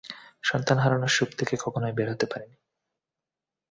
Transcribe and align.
সন্তান 0.43 0.77
হারানোর 0.77 1.11
শোক 1.11 1.29
থেকে 1.35 1.53
কখনোই 1.57 1.93
বের 1.93 2.07
হতে 2.11 2.25
পারেনি। 2.25 2.57